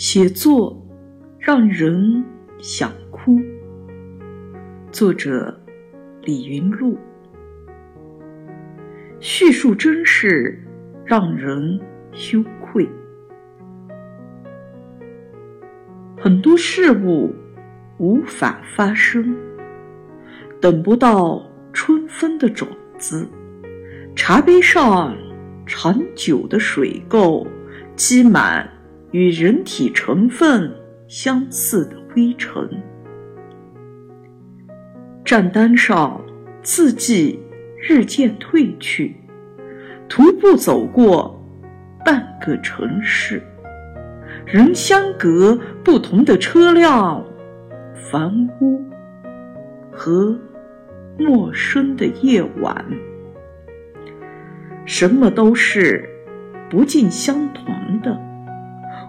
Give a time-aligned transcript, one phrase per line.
[0.00, 0.74] 写作
[1.38, 2.24] 让人
[2.58, 3.38] 想哭。
[4.90, 5.54] 作者
[6.22, 6.96] 李云路。
[9.18, 10.58] 叙述真事
[11.04, 11.78] 让人
[12.12, 12.88] 羞愧。
[16.16, 17.34] 很多事物
[17.98, 19.36] 无法发生，
[20.62, 23.28] 等不到春分的种子，
[24.16, 25.14] 茶杯上
[25.66, 27.46] 长久的水垢
[27.96, 28.66] 积满。
[29.12, 30.72] 与人体成分
[31.08, 32.68] 相似的灰尘，
[35.24, 36.20] 账单上
[36.62, 37.40] 字迹
[37.76, 39.16] 日渐褪去。
[40.08, 41.40] 徒步走过
[42.04, 43.42] 半个城市，
[44.46, 47.24] 人相隔不同的车辆、
[47.94, 48.80] 房屋
[49.90, 50.38] 和
[51.18, 52.84] 陌生的夜晚，
[54.84, 56.08] 什么都是
[56.68, 58.29] 不尽相同的。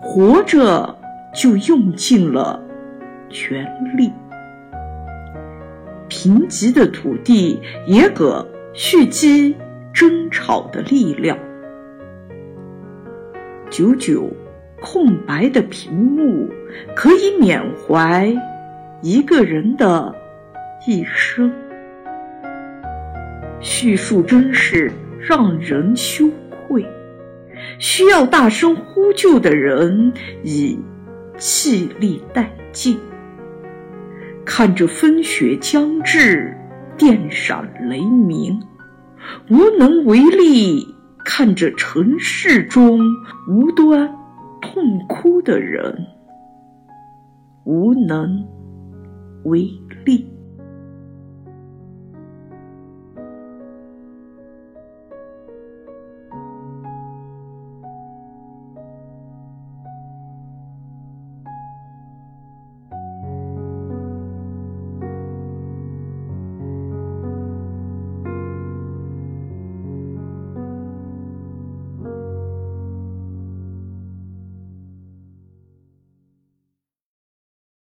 [0.00, 0.98] 活着
[1.34, 2.62] 就用尽了
[3.28, 3.64] 全
[3.96, 4.12] 力，
[6.08, 9.56] 贫瘠的土地也可蓄积
[9.92, 11.36] 争吵的力量。
[13.68, 14.30] 久久
[14.80, 16.48] 空白的屏幕
[16.94, 18.32] 可以缅怀
[19.02, 20.14] 一个人的
[20.86, 21.52] 一生。
[23.60, 26.30] 叙述真实让人羞
[26.68, 26.86] 愧。
[27.78, 30.78] 需要大声呼救的人已
[31.36, 32.98] 气力殆尽，
[34.44, 36.56] 看着风雪将至，
[36.96, 38.60] 电闪雷鸣，
[39.50, 40.86] 无能为力；
[41.24, 43.00] 看着城市中
[43.48, 44.14] 无端
[44.60, 46.06] 痛哭的人，
[47.64, 48.46] 无能
[49.44, 49.70] 为
[50.04, 50.35] 力。